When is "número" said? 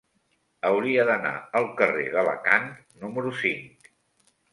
3.05-3.35